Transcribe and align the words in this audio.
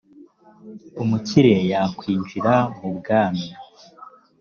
umukire 1.03 1.53
yakwinjira 1.71 2.53
mu 2.77 2.89
bwami 2.97 3.47